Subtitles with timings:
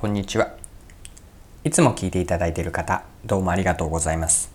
[0.00, 0.54] こんにちは。
[1.62, 4.50] いつも聞いていただいている方、どうもありがとうございます。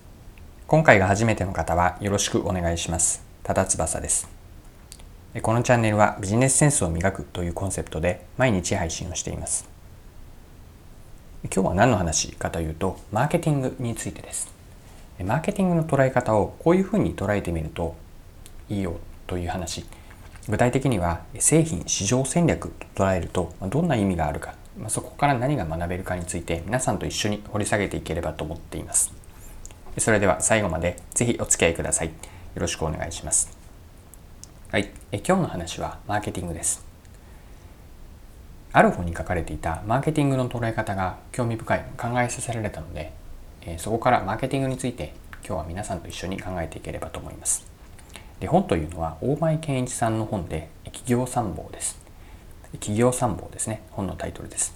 [0.66, 3.24] 今回が初めての方はよろしくお願いします。
[3.44, 4.28] ただ翼です。
[5.44, 9.70] このチャンネルはビジネスセンスを磨くというコンセプトで毎日配信をしています。
[11.44, 14.52] 今日は何の話かというと、マーケティングについてです。
[15.24, 17.96] マーケティングの捉え方をこういうふうに捉えてみると
[18.68, 19.86] いいよという話。
[20.50, 29.14] 具体的には製品市場戦略と捉えるとどんな意味があるかまあ、そこから何が学べるかについて皆さんと一緒に掘り下げていければと思っています。
[29.98, 32.08] それでは最後までぜひお付き合いください。
[32.08, 32.14] よ
[32.56, 33.58] ろしくお願いします。
[34.72, 36.86] はい、え今日の話はマーケティングです。
[38.74, 43.14] ある本に書かれていたマーケティングの捉え方が興味深い考えさせられたので、
[43.62, 45.14] えそこからマーケティングについて
[45.48, 47.66] 今日は皆さんと一緒に考えていければと思います。
[48.42, 52.05] で本というのは大前健一さんの本で企業参謀です。
[52.78, 53.82] 企業参謀ですね。
[53.92, 54.76] 本のタイトルです。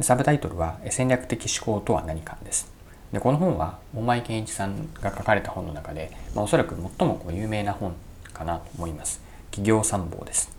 [0.00, 2.70] サブタイトルは戦略的思考とは何かです。
[3.12, 7.94] でこの本は大前健一さんが書かれた本の中で、まあ、おそらく最もこう有名な本
[8.32, 9.20] かなと思います。
[9.50, 10.50] 企業参謀です。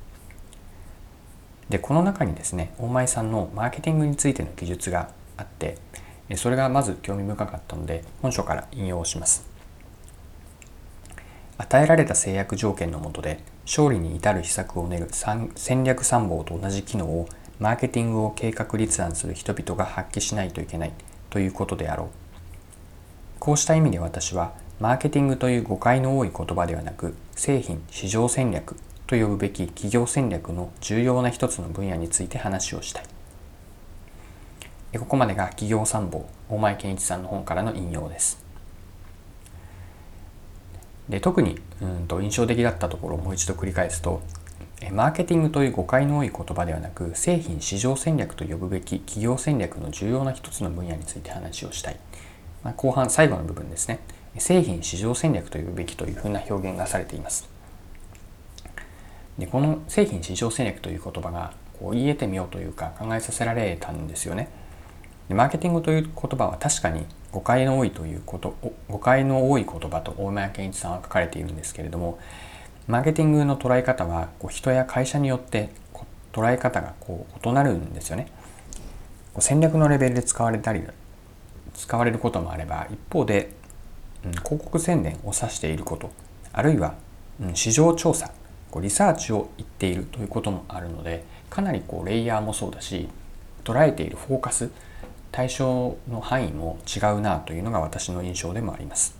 [1.70, 5.78] でこの中にですね大前さんのマーケティングについての記述があって
[6.36, 9.48] それがまず興味深かったので本書から引用します。
[11.58, 13.40] 与えられた制約条件の下で
[13.70, 15.10] 勝利に至る秘策を練る
[15.56, 20.94] 戦略参謀と同じ機能をマーケティングを計画立案する人々が発揮しないといけない
[21.30, 22.08] ということであろう。
[23.40, 28.76] こうした意味で私はマーケティングという誤解の多い言葉ではなく製品市場戦略
[29.06, 33.04] と呼ぶべき企業戦略の重要な一つの分野について話をしたい。
[34.98, 38.49] ここまでが企業参謀大前健一さんの本からの引用です。
[41.10, 44.22] で特にうんと印象的だったところをもう一度繰り返すと
[44.92, 52.00] マーケティングという誤解の多い言葉ではなく製品市場戦略と呼ぶべき企業戦略の重要な一つの分野について話をしたい、
[52.64, 54.00] まあ、後半最後の部分ですね。
[54.38, 57.50] 製品市場戦略と呼ぶべきというふうな表現がされています。
[59.38, 64.50] でこの製品市場戦略という言葉がこう言えてみようというか考えさせられたんですよね。
[65.28, 68.56] でマーケティングという言葉は確かに誤解の多いということ
[68.90, 72.20] 誤解の多い言葉と大前健一さんは書かれているんですけれども
[72.88, 75.70] マーケティングの捉え方はこう人や会社によって
[76.34, 78.32] 捉え方がこう異なるんですよね。
[79.38, 80.82] 戦略のレベルで使われたり
[81.76, 83.54] 使われることもあれば一方で、
[84.26, 86.12] うん、広告宣伝を指していること
[86.52, 86.96] あるいは、
[87.42, 88.32] うん、市場調査
[88.72, 93.08] こうリサーチを言っているということもあるのでかなりこうレイヤーもそうだし
[93.64, 94.72] 捉えているフォーカス
[95.32, 99.18] 対象の範囲も違うなというのが私の印象でもあります。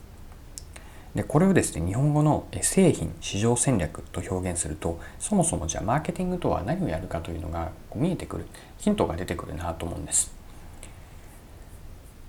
[1.16, 8.46] でこれをですね日本語の製品市場戦略と表現するとそもそもじゃあマーケティングとは何をやるかというのが見えてくる
[8.78, 10.32] ヒントが出てくるなと思うんです。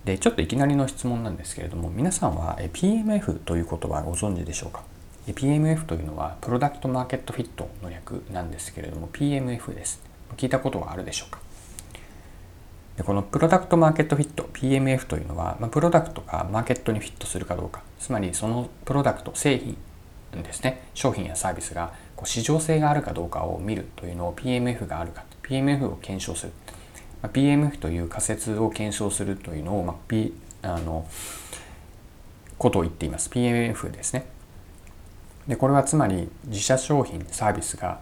[0.03, 4.83] でちょっといきなりの質問なんですけれども皆さんは PMF という言葉をご存知でしょうか
[5.27, 10.01] ？PMF というのはプロダクトマーケットフィットの略なんですけれども PMF です
[10.37, 11.39] 聞いたことがあるでしょうか？
[12.97, 17.81] でこのプロダクトマーケットフィット PMF というのは、まあ、プロダクトがマーケットにフィットするかどうか。
[17.99, 19.77] つまりそのプロダクト製品
[20.43, 20.83] ですね。
[20.93, 26.53] 商品やサービスがこう市場性があるかどうかを見るというのを PMF があるか PMF を検証する、
[27.21, 31.07] まあ、PMF という仮説を検証するというのを、まあ、P あの
[32.57, 33.29] ことを言っています。
[33.29, 34.25] PMF ですね。
[35.47, 37.99] でこれはつまり自社商品サービスが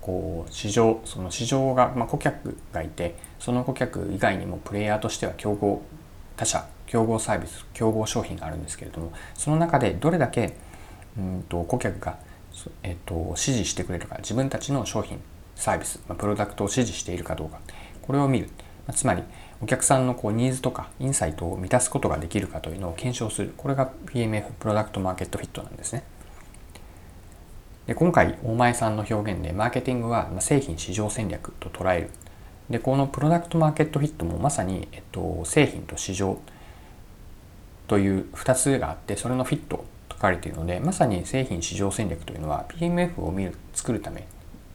[0.00, 5.82] こう市場その市場が、まあ、顧客がいてその顧客以外にもプレイヤーとしては競合
[6.36, 10.56] 他社競合サービス競合商品があるんですけれどもその中でどれだけ
[11.16, 12.18] うんと顧客が、
[12.82, 15.20] えっと、支持してくれるか自分たちの商品
[15.56, 17.60] サービス、まあ、プロダクトを支持しているかどうか
[18.02, 18.46] これを見る、
[18.86, 19.22] まあ、つまり
[19.60, 26.04] お客さんのこうニーズとかインサイトを満たすことができるかというのを検証するこれが PMF プロダクトマーケットフィットなんですね。
[27.88, 32.10] で今回大前さんの表現でマーケティングは製品市場戦略と捉える。
[32.68, 36.38] でこのプロダクトマーケットフィットもまさに、えっと、製品と市場
[37.86, 44.26] という2つがあってそれのフィットと書かれているのでまさに製品市場戦略というのは PMF を見る作るため、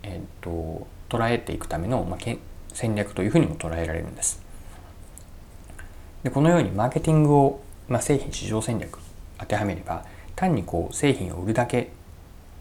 [0.02, 2.20] えっと、捉えていくための、まあ、
[2.74, 4.42] 戦略というふうにも捉えられるんです。
[6.24, 8.98] でこのようにマーケティングを、まあ、製品市場戦略
[9.38, 10.04] 当てはめれば
[10.36, 11.92] 単にこう製品を売るだけ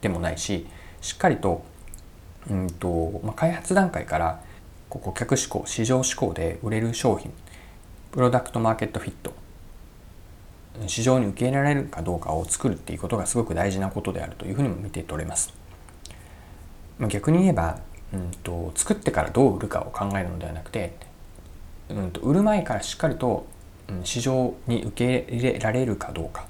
[0.02, 0.66] でもないし
[1.00, 1.64] しっかりと,、
[2.50, 4.42] うんとまあ、開発段階から
[4.90, 7.32] 顧客志向市場志向で売れる商品
[8.10, 9.32] プロダクトマーケットフィット
[10.86, 15.54] 市場に受け入れられるかどうかを作るっていうことがすごく大事なことであるというふうにも見て取れます。
[17.08, 17.78] 逆に言えば、
[18.12, 20.94] うんと、作ってからどう売るかを考えるのではなくて
[21.92, 23.46] うん、と売る前からしっかりと、
[23.88, 26.46] うん、市場に受け入れられるかどうか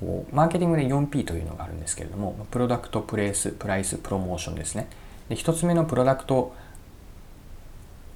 [0.00, 4.88] こうマーケティングで 4P というのがあるんですけれどもプロダクトプレイスプライスプロモーションですね。
[5.28, 6.54] で1つ目のプロダクト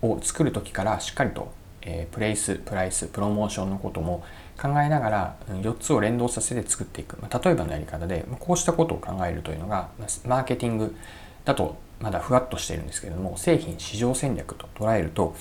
[0.02, 1.52] を作る時からしっかりと、
[1.82, 4.24] えー、プレイスプライスプロモーションのことも
[4.60, 9.90] 考えながら4つを連動させて作っていく、まあ、例えばのやり方でこうしたことを考えるというのが
[10.26, 10.96] マーケティング
[11.44, 15.34] だとまだふわっとしているんですけれども製品市場戦略と捉えると、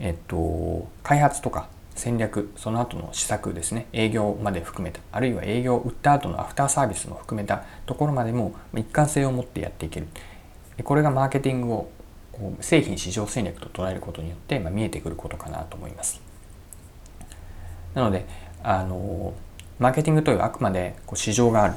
[0.00, 3.86] えっと、開発とか戦略その後の施策ですね。
[3.92, 5.00] 営業まで含めた。
[5.10, 10.06] あるいは営業を売った後のアフターサービスも含めたところまでも一貫性を持ってやっていける。
[10.84, 11.90] これがマーケティングを
[12.60, 16.20] 製品市場戦略と捉えることによって、まあ、見えてくることかなと思います。
[17.94, 18.26] なので
[18.62, 19.32] あの
[19.78, 21.74] マーケティングというあくまでこう市場がある、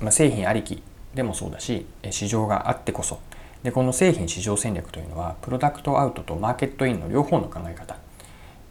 [0.00, 0.82] まあ、製品ありき
[1.14, 3.18] でもそうだし市場があってこそ。
[3.64, 7.96] でこの製品市場戦略というのはプロダクトアウトとマーケットインの両方の考え方。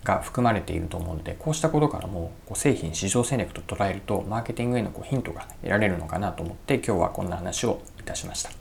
[0.04, 8.52] が含まれていると思うのでこうしたことからもこう製品市場戦略と捉えるとマーケティングへのこうヒントが得られるのかなと思って今日はこんな話をいたしました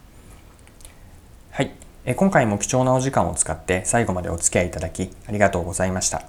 [1.50, 1.72] はい
[2.04, 6.22] え今回も貴重なお時間を使って最後までお付き合いいただきありがとうございました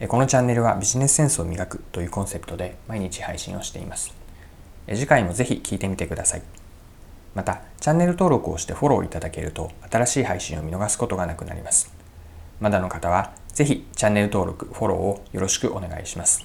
[0.00, 4.24] えこのチャンネルはビジネスセンスを磨くというコンセプトで毎日配信をしています
[4.86, 4.96] え。
[4.96, 6.42] 次回もぜひ聞いてみてください。
[7.34, 11.92] また、チャンネル登録をしてフォローいただけると新しい配信を見逃すことがなくなります。
[12.60, 16.44] まだの方はぜひチャンネル登録、フォローをよろしくお願いします。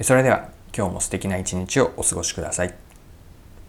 [0.00, 2.89] それでは今日も素敵な一日をお過ごしください。